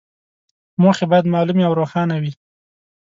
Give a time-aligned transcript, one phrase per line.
[0.81, 2.33] موخې باید معلومې او روښانه وي.